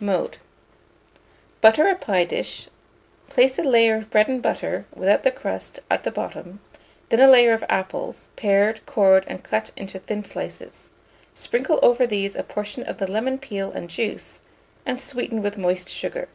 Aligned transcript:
Mode. 0.00 0.36
Butter 1.62 1.86
a 1.88 1.94
pie 1.94 2.24
dish; 2.26 2.68
place 3.30 3.58
a 3.58 3.62
layer 3.64 3.94
of 3.96 4.10
bread 4.10 4.28
and 4.28 4.42
butter, 4.42 4.84
without 4.94 5.22
the 5.22 5.30
crust, 5.30 5.80
at 5.90 6.02
the 6.02 6.10
bottom; 6.10 6.60
then 7.08 7.20
a 7.20 7.26
layer 7.26 7.54
of 7.54 7.64
apples, 7.70 8.28
pared, 8.36 8.84
cored, 8.84 9.24
and 9.26 9.42
cut 9.42 9.70
into 9.78 9.98
thin 9.98 10.26
slices; 10.26 10.90
sprinkle 11.34 11.78
over 11.82 12.06
these 12.06 12.36
a 12.36 12.42
portion 12.42 12.82
of 12.82 12.98
the 12.98 13.06
lemon 13.10 13.38
peel 13.38 13.72
and 13.72 13.88
juice, 13.88 14.42
and 14.84 15.00
sweeten 15.00 15.40
with 15.42 15.56
moist 15.56 15.88
sugar. 15.88 16.28